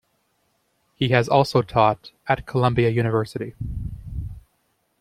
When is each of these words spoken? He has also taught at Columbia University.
He 0.95 1.09
has 1.09 1.29
also 1.29 1.61
taught 1.61 2.11
at 2.27 2.47
Columbia 2.47 2.89
University. 2.89 3.53